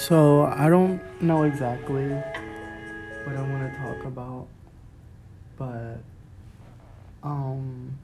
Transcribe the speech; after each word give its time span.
So, 0.00 0.44
I 0.46 0.70
don't 0.70 0.98
know 1.20 1.42
exactly 1.42 2.08
what 2.08 3.36
I 3.36 3.42
want 3.42 3.70
to 3.70 3.78
talk 3.78 4.04
about, 4.06 4.46
but 5.58 5.98
um 7.22 7.98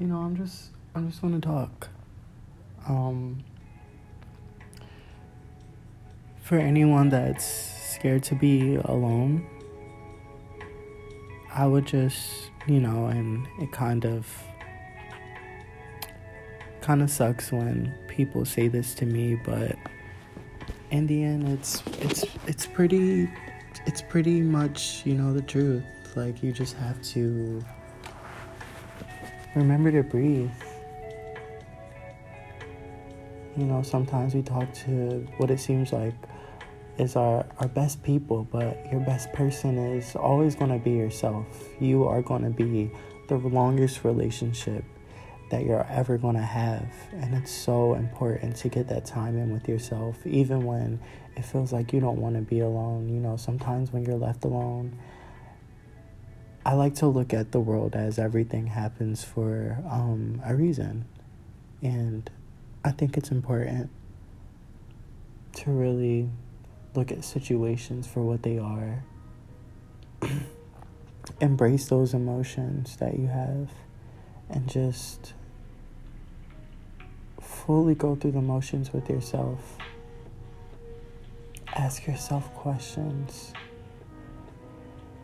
you 0.00 0.08
know, 0.08 0.16
I'm 0.16 0.36
just 0.36 0.70
I 0.96 1.00
just 1.02 1.22
want 1.22 1.40
to 1.40 1.48
talk. 1.48 1.90
Um 2.88 3.44
for 6.40 6.58
anyone 6.58 7.08
that's 7.08 7.44
scared 7.94 8.24
to 8.24 8.34
be 8.34 8.74
alone, 8.84 9.46
I 11.54 11.68
would 11.68 11.86
just, 11.86 12.50
you 12.66 12.80
know, 12.80 13.06
and 13.06 13.46
it 13.60 13.70
kind 13.70 14.04
of 14.04 14.26
kind 16.80 17.00
of 17.00 17.10
sucks 17.10 17.52
when 17.52 17.94
people 18.08 18.44
say 18.44 18.66
this 18.66 18.92
to 18.96 19.06
me, 19.06 19.36
but 19.36 19.76
in 20.90 21.06
the 21.06 21.24
end 21.24 21.48
it's 21.48 21.82
it's 22.00 22.24
it's 22.46 22.66
pretty 22.66 23.28
it's 23.86 24.02
pretty 24.02 24.40
much, 24.40 25.02
you 25.04 25.14
know, 25.14 25.32
the 25.32 25.42
truth. 25.42 25.84
Like 26.14 26.42
you 26.42 26.52
just 26.52 26.76
have 26.76 27.00
to 27.14 27.62
remember 29.54 29.92
to 29.92 30.02
breathe. 30.02 30.50
You 33.56 33.64
know, 33.64 33.82
sometimes 33.82 34.34
we 34.34 34.42
talk 34.42 34.72
to 34.84 35.26
what 35.38 35.50
it 35.50 35.60
seems 35.60 35.92
like 35.92 36.14
is 36.98 37.16
our, 37.16 37.46
our 37.58 37.68
best 37.68 38.02
people, 38.02 38.46
but 38.50 38.86
your 38.90 39.00
best 39.00 39.32
person 39.32 39.78
is 39.78 40.16
always 40.16 40.54
going 40.54 40.70
to 40.70 40.78
be 40.78 40.92
yourself. 40.92 41.46
You 41.80 42.06
are 42.06 42.22
going 42.22 42.42
to 42.42 42.50
be 42.50 42.90
the 43.28 43.36
longest 43.36 44.04
relationship 44.04 44.84
that 45.50 45.64
you're 45.64 45.86
ever 45.88 46.18
going 46.18 46.34
to 46.34 46.42
have. 46.42 46.88
And 47.12 47.34
it's 47.34 47.52
so 47.52 47.94
important 47.94 48.56
to 48.56 48.68
get 48.68 48.88
that 48.88 49.06
time 49.06 49.36
in 49.36 49.52
with 49.52 49.68
yourself, 49.68 50.26
even 50.26 50.64
when 50.64 51.00
it 51.36 51.44
feels 51.44 51.72
like 51.72 51.92
you 51.92 52.00
don't 52.00 52.20
want 52.20 52.34
to 52.34 52.42
be 52.42 52.60
alone. 52.60 53.08
You 53.08 53.20
know, 53.20 53.36
sometimes 53.36 53.92
when 53.92 54.04
you're 54.04 54.16
left 54.16 54.44
alone, 54.44 54.98
I 56.64 56.74
like 56.74 56.96
to 56.96 57.06
look 57.06 57.32
at 57.32 57.52
the 57.52 57.60
world 57.60 57.94
as 57.94 58.18
everything 58.18 58.66
happens 58.66 59.22
for 59.22 59.78
um, 59.88 60.42
a 60.44 60.54
reason. 60.54 61.04
And 61.80 62.28
I 62.84 62.90
think 62.90 63.16
it's 63.16 63.30
important 63.30 63.90
to 65.56 65.70
really 65.70 66.28
look 66.94 67.12
at 67.12 67.24
situations 67.24 68.06
for 68.06 68.22
what 68.22 68.42
they 68.42 68.58
are. 68.58 69.04
Embrace 71.40 71.88
those 71.88 72.14
emotions 72.14 72.96
that 72.96 73.18
you 73.18 73.26
have 73.26 73.70
and 74.48 74.68
just 74.68 75.34
fully 77.66 77.96
go 77.96 78.14
through 78.14 78.30
the 78.30 78.40
motions 78.40 78.92
with 78.92 79.10
yourself. 79.10 79.76
Ask 81.74 82.06
yourself 82.06 82.54
questions. 82.54 83.52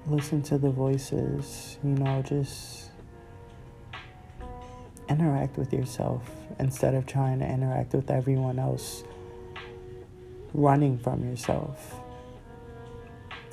Listen 0.08 0.42
to 0.42 0.58
the 0.58 0.70
voices, 0.70 1.78
you 1.84 1.90
know, 1.90 2.20
just 2.22 2.90
interact 5.08 5.56
with 5.56 5.72
yourself 5.72 6.28
instead 6.58 6.94
of 6.94 7.06
trying 7.06 7.38
to 7.38 7.46
interact 7.46 7.92
with 7.94 8.10
everyone 8.10 8.58
else 8.58 9.04
running 10.52 10.98
from 10.98 11.24
yourself. 11.24 12.00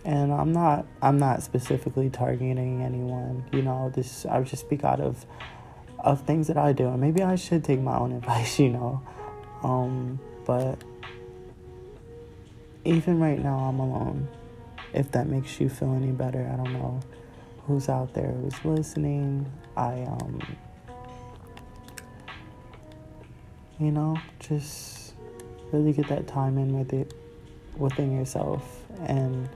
And 0.03 0.33
I'm 0.33 0.51
not 0.51 0.87
I'm 1.01 1.19
not 1.19 1.43
specifically 1.43 2.09
targeting 2.09 2.81
anyone. 2.81 3.45
You 3.51 3.61
know, 3.61 3.91
this 3.93 4.25
I 4.25 4.41
just 4.41 4.65
speak 4.65 4.83
out 4.83 4.99
of 4.99 5.25
of 6.03 6.21
things 6.21 6.47
that 6.47 6.57
I 6.57 6.73
do. 6.73 6.87
And 6.87 6.99
maybe 6.99 7.21
I 7.21 7.35
should 7.35 7.63
take 7.63 7.79
my 7.79 7.97
own 7.97 8.11
advice, 8.19 8.59
you 8.59 8.69
know. 8.69 9.01
Um, 9.63 10.19
but 10.45 10.81
even 12.85 13.19
right 13.19 13.39
now 13.39 13.57
I'm 13.57 13.79
alone. 13.79 14.27
If 14.93 15.11
that 15.11 15.27
makes 15.27 15.59
you 15.59 15.69
feel 15.69 15.93
any 15.93 16.11
better, 16.11 16.49
I 16.51 16.55
don't 16.55 16.73
know 16.73 16.99
who's 17.67 17.89
out 17.89 18.13
there 18.15 18.31
who's 18.31 18.65
listening. 18.65 19.45
I 19.77 20.01
um 20.03 20.41
you 23.79 23.91
know, 23.91 24.17
just 24.39 25.13
really 25.71 25.93
get 25.93 26.07
that 26.09 26.27
time 26.27 26.57
in 26.57 26.77
with 26.77 26.93
it 26.93 27.13
within 27.77 28.15
yourself 28.15 28.83
and 29.05 29.47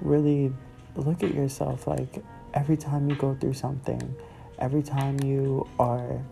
really 0.00 0.52
look 0.94 1.22
at 1.22 1.34
yourself 1.34 1.86
like 1.86 2.22
every 2.54 2.76
time 2.76 3.10
you 3.10 3.16
go 3.16 3.36
through 3.38 3.52
something 3.52 4.14
every 4.58 4.82
time 4.82 5.18
you 5.20 5.66
are 5.78 6.22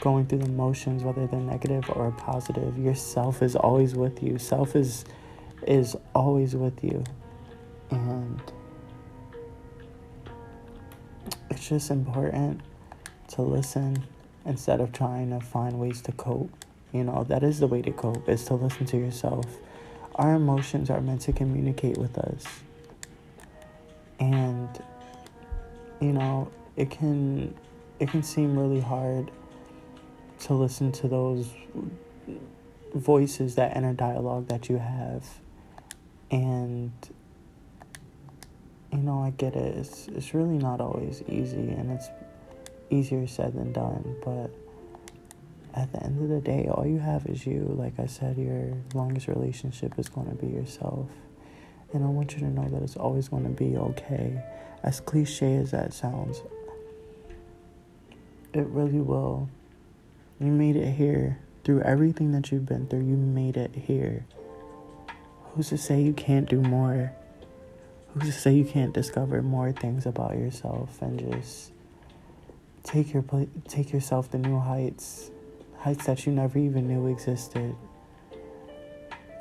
going 0.00 0.26
through 0.26 0.38
the 0.38 0.48
motions 0.48 1.02
whether 1.02 1.26
they're 1.26 1.40
negative 1.40 1.88
or 1.90 2.10
positive 2.12 2.78
yourself 2.78 3.42
is 3.42 3.56
always 3.56 3.94
with 3.94 4.22
you 4.22 4.38
self 4.38 4.76
is 4.76 5.04
is 5.66 5.96
always 6.14 6.54
with 6.54 6.84
you 6.84 7.02
and 7.90 8.40
it's 11.50 11.68
just 11.68 11.90
important 11.90 12.60
to 13.28 13.42
listen 13.42 14.04
instead 14.44 14.80
of 14.80 14.92
trying 14.92 15.30
to 15.30 15.40
find 15.40 15.78
ways 15.78 16.00
to 16.02 16.12
cope 16.12 16.50
you 16.96 17.04
know, 17.04 17.24
that 17.24 17.42
is 17.42 17.60
the 17.60 17.66
way 17.66 17.82
to 17.82 17.92
cope, 17.92 18.26
is 18.26 18.44
to 18.46 18.54
listen 18.54 18.86
to 18.86 18.96
yourself. 18.96 19.44
Our 20.14 20.34
emotions 20.34 20.88
are 20.88 21.00
meant 21.00 21.20
to 21.22 21.32
communicate 21.32 21.98
with 21.98 22.16
us. 22.16 22.44
And 24.18 24.68
you 26.00 26.12
know, 26.12 26.50
it 26.76 26.90
can 26.90 27.54
it 27.98 28.10
can 28.10 28.22
seem 28.22 28.58
really 28.58 28.80
hard 28.80 29.30
to 30.40 30.54
listen 30.54 30.92
to 30.92 31.08
those 31.08 31.48
voices, 32.94 33.54
that 33.54 33.76
inner 33.76 33.94
dialogue 33.94 34.48
that 34.48 34.68
you 34.68 34.76
have. 34.76 35.24
And 36.30 36.92
you 38.92 38.98
know, 38.98 39.22
I 39.22 39.30
get 39.30 39.56
it. 39.56 39.76
It's 39.76 40.08
it's 40.08 40.34
really 40.34 40.58
not 40.58 40.80
always 40.80 41.22
easy 41.28 41.56
and 41.56 41.90
it's 41.90 42.08
easier 42.90 43.26
said 43.26 43.54
than 43.54 43.72
done, 43.72 44.16
but 44.24 44.50
at 45.74 45.92
the 45.92 46.02
end 46.02 46.22
of 46.22 46.28
the 46.28 46.40
day, 46.40 46.68
all 46.70 46.86
you 46.86 46.98
have 46.98 47.26
is 47.26 47.46
you. 47.46 47.74
Like 47.78 47.98
I 47.98 48.06
said, 48.06 48.38
your 48.38 48.72
longest 48.94 49.28
relationship 49.28 49.98
is 49.98 50.08
going 50.08 50.28
to 50.28 50.34
be 50.34 50.46
yourself. 50.46 51.10
And 51.92 52.02
I 52.02 52.08
want 52.08 52.32
you 52.32 52.40
to 52.40 52.46
know 52.46 52.66
that 52.68 52.82
it's 52.82 52.96
always 52.96 53.28
going 53.28 53.44
to 53.44 53.50
be 53.50 53.76
okay. 53.76 54.42
As 54.82 55.00
cliche 55.00 55.56
as 55.56 55.70
that 55.72 55.92
sounds, 55.92 56.42
it 58.56 58.66
really 58.66 59.00
will. 59.00 59.48
You 60.40 60.48
made 60.48 60.76
it 60.76 60.92
here. 60.92 61.38
Through 61.64 61.82
everything 61.82 62.32
that 62.32 62.52
you've 62.52 62.66
been 62.66 62.86
through, 62.86 63.00
you 63.00 63.16
made 63.16 63.56
it 63.56 63.74
here. 63.74 64.24
Who's 65.52 65.70
to 65.70 65.78
say 65.78 66.00
you 66.00 66.12
can't 66.12 66.48
do 66.48 66.60
more? 66.60 67.12
Who's 68.14 68.26
to 68.26 68.32
say 68.32 68.54
you 68.54 68.64
can't 68.64 68.92
discover 68.92 69.42
more 69.42 69.72
things 69.72 70.06
about 70.06 70.36
yourself 70.36 71.02
and 71.02 71.18
just 71.18 71.72
take 72.82 73.12
your 73.12 73.24
take 73.66 73.92
yourself 73.92 74.30
to 74.30 74.38
new 74.38 74.60
heights 74.60 75.30
heights 75.78 76.06
that 76.06 76.26
you 76.26 76.32
never 76.32 76.58
even 76.58 76.88
knew 76.88 77.06
existed. 77.06 77.74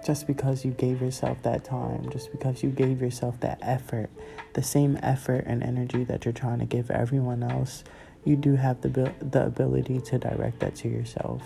Just 0.05 0.27
because 0.27 0.63
you 0.63 0.69
gave 0.69 1.01
yourself 1.01 1.41
that 1.41 1.63
time, 1.63 2.07
just 2.11 2.31
because 2.31 2.61
you 2.61 2.69
gave 2.69 3.01
yourself 3.01 3.39
that 3.39 3.57
effort, 3.63 4.11
the 4.53 4.61
same 4.61 4.99
effort 5.01 5.45
and 5.47 5.63
energy 5.63 6.03
that 6.03 6.25
you're 6.25 6.31
trying 6.31 6.59
to 6.59 6.65
give 6.65 6.91
everyone 6.91 7.41
else, 7.41 7.83
you 8.23 8.35
do 8.35 8.55
have 8.55 8.81
the, 8.81 9.11
the 9.19 9.47
ability 9.47 9.99
to 10.01 10.19
direct 10.19 10.59
that 10.59 10.75
to 10.75 10.89
yourself. 10.89 11.41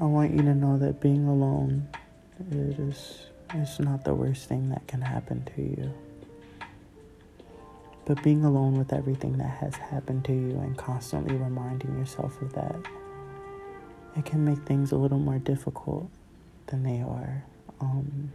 I 0.00 0.04
want 0.04 0.32
you 0.32 0.38
to 0.38 0.54
know 0.54 0.78
that 0.78 1.00
being 1.00 1.28
alone 1.28 1.86
is, 2.50 3.28
is 3.54 3.78
not 3.78 4.02
the 4.02 4.14
worst 4.14 4.48
thing 4.48 4.70
that 4.70 4.84
can 4.88 5.00
happen 5.00 5.48
to 5.54 5.62
you. 5.62 5.94
But 8.04 8.20
being 8.24 8.44
alone 8.44 8.76
with 8.76 8.92
everything 8.92 9.38
that 9.38 9.58
has 9.58 9.76
happened 9.76 10.24
to 10.24 10.32
you 10.32 10.58
and 10.58 10.76
constantly 10.76 11.36
reminding 11.36 11.96
yourself 11.96 12.42
of 12.42 12.52
that, 12.54 12.74
it 14.16 14.24
can 14.24 14.44
make 14.44 14.58
things 14.64 14.92
a 14.92 14.96
little 14.96 15.18
more 15.18 15.38
difficult 15.38 16.08
than 16.66 16.82
they 16.82 17.00
are. 17.00 17.44
Um, 17.80 18.32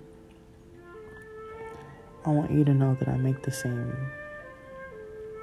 I 2.26 2.30
want 2.30 2.52
you 2.52 2.64
to 2.66 2.74
know 2.74 2.96
that 2.96 3.08
I 3.08 3.18
make 3.18 3.42
the 3.44 3.52
same 3.52 3.96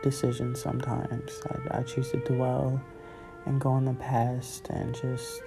decisions 0.03 0.61
sometimes. 0.61 1.41
I, 1.49 1.79
I 1.79 1.83
choose 1.83 2.11
to 2.11 2.19
dwell 2.19 2.81
and 3.47 3.61
go 3.61 3.77
in 3.77 3.85
the 3.85 3.95
past 3.95 4.69
and 4.69 4.95
just 4.95 5.43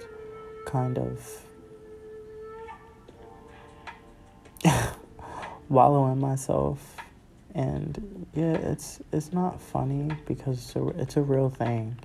kind 0.66 0.98
of 0.98 1.42
wallow 5.68 6.10
in 6.12 6.18
myself 6.18 6.96
and 7.54 8.26
yeah, 8.34 8.54
it's 8.54 9.00
it's 9.12 9.32
not 9.32 9.60
funny 9.60 10.10
because 10.26 10.58
it's 10.58 10.76
a, 10.76 10.88
it's 11.00 11.16
a 11.16 11.22
real 11.22 11.50
thing, 11.50 11.96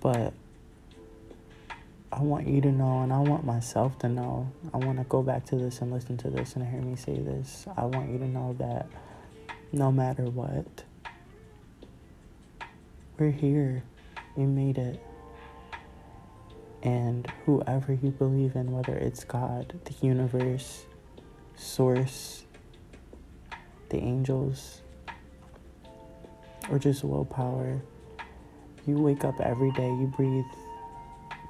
but 0.00 0.32
I 2.12 2.20
want 2.22 2.46
you 2.48 2.60
to 2.62 2.72
know, 2.72 3.02
and 3.02 3.12
I 3.12 3.20
want 3.20 3.44
myself 3.46 3.98
to 4.00 4.08
know. 4.08 4.52
I 4.74 4.78
want 4.78 4.98
to 4.98 5.04
go 5.04 5.22
back 5.22 5.46
to 5.46 5.56
this 5.56 5.80
and 5.80 5.92
listen 5.92 6.16
to 6.18 6.30
this 6.30 6.56
and 6.56 6.66
hear 6.68 6.80
me 6.82 6.96
say 6.96 7.18
this. 7.18 7.66
I 7.76 7.86
want 7.86 8.10
you 8.12 8.18
to 8.18 8.28
know 8.28 8.54
that 8.58 8.86
no 9.72 9.90
matter 9.92 10.24
what, 10.24 10.84
we're 13.18 13.30
here. 13.32 13.82
We 14.36 14.46
made 14.46 14.78
it. 14.78 15.00
and 16.82 17.30
whoever 17.46 17.92
you 17.92 18.10
believe 18.10 18.56
in, 18.56 18.72
whether 18.72 18.94
it's 18.96 19.24
God, 19.24 19.78
the 19.84 20.06
universe, 20.06 20.84
source, 21.56 22.44
the 23.90 23.98
angels, 23.98 24.82
or 26.70 26.78
just 26.78 27.04
willpower. 27.04 27.80
You 28.86 28.98
wake 28.98 29.24
up 29.24 29.40
every 29.40 29.70
day, 29.72 29.88
you 29.88 30.12
breathe 30.16 30.44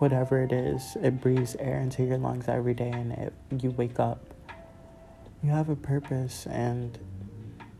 whatever 0.02 0.42
it 0.42 0.50
is, 0.50 0.96
it 1.00 1.20
breathes 1.20 1.54
air 1.60 1.78
into 1.78 2.02
your 2.02 2.18
lungs 2.18 2.48
every 2.48 2.74
day, 2.74 2.90
and 2.90 3.12
it, 3.12 3.32
you 3.62 3.70
wake 3.70 4.00
up. 4.00 4.18
You 5.44 5.50
have 5.50 5.68
a 5.68 5.76
purpose, 5.76 6.44
and 6.46 6.98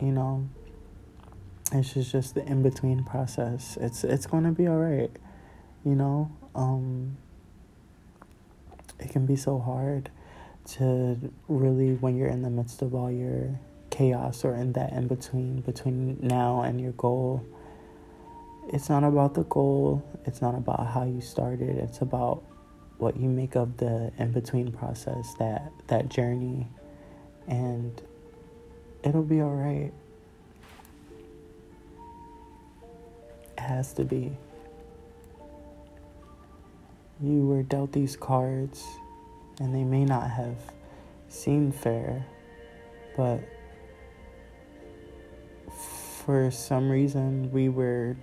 you 0.01 0.13
know, 0.13 0.49
it's 1.73 1.95
just, 1.95 2.13
just 2.13 2.37
the 2.37 2.47
in 2.47 2.63
between 2.63 3.03
process. 3.03 3.77
It's 3.81 4.05
it's 4.05 4.27
to 4.27 4.53
be 4.53 4.69
all 4.69 4.77
right, 4.77 5.11
you 5.85 5.97
know. 5.97 6.31
Um, 6.55 7.17
it 9.01 9.11
can 9.11 9.27
be 9.27 9.35
so 9.35 9.59
hard 9.59 10.09
to 10.75 11.19
really 11.49 11.95
when 11.95 12.17
you're 12.17 12.29
in 12.29 12.43
the 12.43 12.51
midst 12.51 12.83
of 12.83 12.95
all 12.95 13.11
your 13.11 13.59
chaos 13.91 14.45
or 14.45 14.55
in 14.55 14.75
that 14.75 14.93
in 14.93 15.09
between 15.09 15.61
between 15.63 16.19
now 16.23 16.61
and 16.61 16.81
your 16.81 16.93
goal 16.93 17.45
it's 18.69 18.89
not 18.89 19.05
about 19.05 19.35
the 19.35 19.45
goal. 19.45 20.03
It's 20.25 20.41
not 20.41 20.55
about 20.55 20.87
how 20.87 21.05
you 21.05 21.21
started. 21.21 21.77
It's 21.79 22.01
about 22.01 22.43
what 22.99 23.17
you 23.17 23.29
make 23.29 23.57
of 23.57 23.77
the 23.79 24.13
in 24.19 24.33
between 24.33 24.73
process 24.73 25.35
that 25.39 25.73
that 25.89 26.09
journey. 26.09 26.69
And 27.49 28.01
it'll 29.03 29.23
be 29.23 29.41
all 29.41 29.55
right 29.55 29.93
it 33.57 33.61
has 33.61 33.93
to 33.95 34.05
be. 34.05 34.37
You 37.21 37.47
were 37.47 37.63
dealt 37.63 37.93
these 37.93 38.17
cards 38.17 38.85
and 39.61 39.75
they 39.75 39.85
may 39.85 40.05
not 40.05 40.31
have 40.31 40.57
seemed 41.29 41.75
fair 41.75 42.27
but 43.17 43.41
for 46.25 46.51
some 46.51 46.91
reason 46.91 47.51
we 47.53 47.69
were 47.69 48.17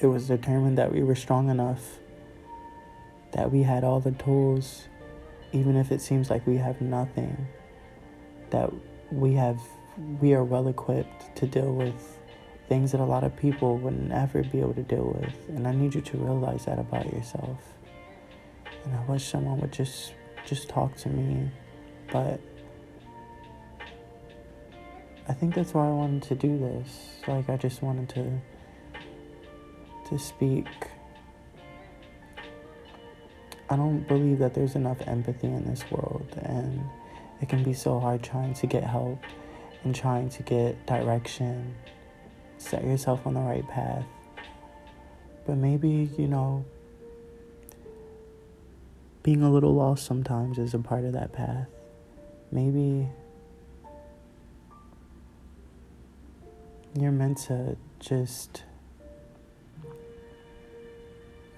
it 0.00 0.06
was 0.06 0.28
determined 0.28 0.78
that 0.78 0.92
we 0.92 1.02
were 1.02 1.14
strong 1.14 1.48
enough 1.50 1.98
that 3.32 3.50
we 3.50 3.62
had 3.62 3.84
all 3.84 4.00
the 4.00 4.12
tools 4.12 4.84
even 5.52 5.76
if 5.76 5.90
it 5.90 6.00
seems 6.00 6.30
like 6.30 6.46
we 6.46 6.56
have 6.56 6.80
nothing 6.80 7.46
that 8.50 8.70
we 9.10 9.34
have 9.34 9.60
we 10.20 10.34
are 10.34 10.44
well 10.44 10.68
equipped 10.68 11.34
to 11.36 11.46
deal 11.46 11.72
with 11.72 12.18
things 12.68 12.92
that 12.92 13.00
a 13.00 13.04
lot 13.04 13.24
of 13.24 13.34
people 13.36 13.78
would 13.78 14.08
never 14.08 14.42
be 14.42 14.60
able 14.60 14.74
to 14.74 14.82
deal 14.82 15.16
with 15.20 15.34
and 15.48 15.66
i 15.66 15.72
need 15.72 15.94
you 15.94 16.00
to 16.00 16.16
realize 16.16 16.64
that 16.64 16.78
about 16.78 17.10
yourself 17.12 17.58
and 18.84 18.94
i 18.94 19.04
wish 19.04 19.24
someone 19.24 19.60
would 19.60 19.72
just 19.72 20.12
just 20.44 20.68
talk 20.68 20.96
to 20.96 21.08
me 21.08 21.50
but 22.12 22.40
I 25.28 25.32
think 25.32 25.54
that's 25.54 25.74
why 25.74 25.86
I 25.86 25.90
wanted 25.90 26.22
to 26.24 26.34
do 26.36 26.56
this. 26.56 27.20
Like 27.26 27.48
I 27.50 27.56
just 27.56 27.82
wanted 27.82 28.08
to 28.10 28.40
to 30.06 30.18
speak. 30.18 30.66
I 33.68 33.76
don't 33.76 34.06
believe 34.06 34.38
that 34.38 34.54
there's 34.54 34.76
enough 34.76 34.98
empathy 35.06 35.48
in 35.48 35.64
this 35.64 35.84
world 35.90 36.28
and 36.42 36.84
it 37.40 37.48
can 37.48 37.62
be 37.62 37.72
so 37.72 37.98
hard 37.98 38.22
trying 38.22 38.54
to 38.54 38.66
get 38.66 38.84
help 38.84 39.18
and 39.84 39.94
trying 39.94 40.28
to 40.30 40.42
get 40.42 40.86
direction, 40.86 41.74
set 42.58 42.84
yourself 42.84 43.26
on 43.26 43.34
the 43.34 43.40
right 43.40 43.66
path. 43.68 44.04
But 45.46 45.56
maybe, 45.56 46.10
you 46.16 46.28
know, 46.28 46.64
being 49.22 49.42
a 49.42 49.50
little 49.50 49.74
lost 49.74 50.06
sometimes 50.06 50.58
is 50.58 50.72
a 50.72 50.78
part 50.78 51.04
of 51.04 51.12
that 51.14 51.32
path. 51.32 51.66
Maybe 52.52 53.08
you're 56.94 57.12
meant 57.12 57.38
to 57.48 57.76
just 57.98 58.62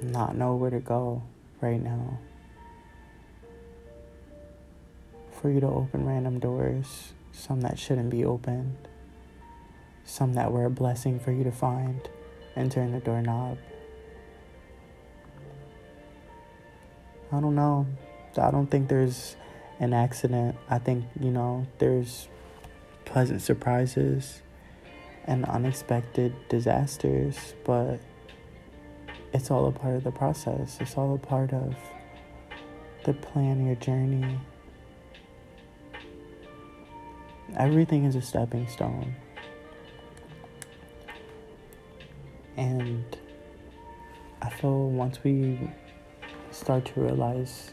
not 0.00 0.37
know 0.37 0.55
where 0.55 0.71
to 0.71 0.81
go 0.81 1.23
right 1.61 1.83
now. 1.83 2.19
For 5.33 5.50
you 5.50 5.61
to 5.61 5.67
open 5.67 6.06
random 6.06 6.39
doors, 6.39 7.12
some 7.33 7.61
that 7.61 7.79
shouldn't 7.79 8.11
be 8.11 8.25
opened, 8.25 8.89
some 10.05 10.35
that 10.35 10.53
were 10.53 10.65
a 10.65 10.71
blessing 10.71 11.21
for 11.21 11.33
you 11.33 11.45
to 11.45 11.53
find 11.53 12.09
and 12.56 12.71
turn 12.73 12.93
the 12.93 13.00
doorknob. 13.00 13.59
I 17.31 17.41
don't 17.41 17.55
know. 17.55 17.87
I 18.37 18.51
don't 18.51 18.67
think 18.67 18.89
there's 18.89 19.37
an 19.81 19.93
accident. 19.93 20.56
I 20.69 20.79
think, 20.79 21.05
you 21.21 21.31
know, 21.31 21.67
there's 21.79 22.29
pleasant 23.05 23.43
surprises 23.43 24.43
and 25.25 25.44
unexpected 25.44 26.35
disasters, 26.49 27.55
but 27.65 28.01
it's 29.33 29.51
all 29.51 29.67
a 29.67 29.73
part 29.73 29.95
of 29.95 30.05
the 30.05 30.11
process. 30.11 30.79
It's 30.81 30.97
all 30.97 31.15
a 31.15 31.19
part 31.19 31.53
of 31.53 31.75
the 33.05 33.15
plan, 33.15 33.67
your 33.67 33.77
journey. 33.77 34.39
Everything 37.57 38.05
is 38.05 38.15
a 38.15 38.23
stepping 38.23 38.67
stone. 38.69 39.15
And 42.57 43.05
I 44.43 44.51
feel 44.51 44.91
once 44.91 45.23
we 45.23 45.71
start 46.51 46.85
to 46.87 47.01
realize 47.01 47.73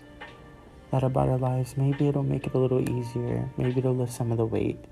that 0.92 1.04
about 1.04 1.30
our 1.30 1.38
lives, 1.38 1.76
maybe 1.76 2.08
it'll 2.08 2.24
make 2.24 2.46
it 2.48 2.54
a 2.54 2.58
little 2.58 2.88
easier. 2.90 3.50
Maybe 3.58 3.80
it'll 3.80 3.96
lift 3.96 4.14
some 4.14 4.32
of 4.32 4.38
the 4.38 4.46
weight 4.46 4.84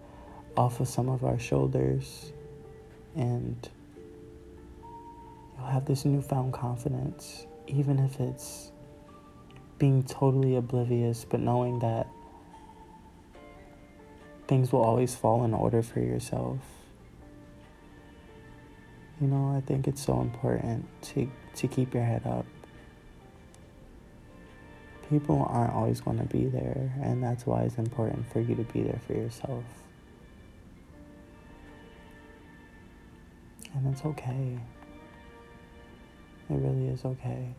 off 0.57 0.80
of 0.80 0.88
some 0.88 1.10
of 1.10 1.24
our 1.24 1.39
shoulders 1.39 2.31
and 3.15 3.69
you'll 5.63 5.71
have 5.71 5.86
this 5.86 6.06
newfound 6.06 6.54
confidence, 6.54 7.45
even 7.68 8.00
if 8.00 8.19
it's 8.19 8.71
being 9.77 10.04
totally 10.04 10.56
oblivious, 10.56 11.25
but 11.30 11.39
knowing 11.39 11.80
that 11.80 12.07
things 14.48 14.71
will 14.71 14.81
always 14.81 15.15
fall 15.15 15.44
in 15.45 15.54
order 15.54 15.81
for 15.81 16.00
yourself. 16.00 16.57
You 19.21 19.27
know, 19.27 19.56
I 19.56 19.62
think 19.62 19.88
it's 19.88 20.04
so 20.04 20.19
important 20.19 20.86
to, 21.13 21.30
to 21.56 21.68
keep 21.68 21.94
your 21.94 22.04
head 22.04 22.25
up. 22.25 22.45
People 25.10 25.46
aren't 25.50 25.74
always 25.74 26.01
going 26.01 26.17
to 26.17 26.25
be 26.25 26.46
there, 26.46 26.93
and 27.01 27.24
that's 27.24 27.46
why 27.46 27.62
it's 27.62 27.77
important 27.77 28.29
for 28.32 28.41
you 28.41 28.55
to 28.55 28.63
be 28.63 28.82
there 28.82 29.00
for 29.05 29.13
yourself. 29.13 29.63
And 33.75 33.88
it's 33.93 34.03
okay. 34.03 34.60
It 36.53 36.57
really 36.57 36.88
is 36.88 37.03
okay. 37.03 37.55